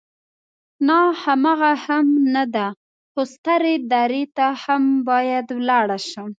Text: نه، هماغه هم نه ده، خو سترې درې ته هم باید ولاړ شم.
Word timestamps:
نه، 0.87 0.99
هماغه 1.21 1.71
هم 1.85 2.07
نه 2.35 2.43
ده، 2.53 2.67
خو 3.11 3.21
سترې 3.33 3.75
درې 3.93 4.23
ته 4.37 4.47
هم 4.63 4.83
باید 5.09 5.47
ولاړ 5.57 5.87
شم. 6.09 6.29